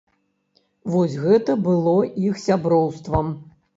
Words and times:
Вось 0.93 1.13
гэта 1.27 1.57
было 1.67 1.95
іх 2.31 2.43
сяброўствам. 2.47 3.33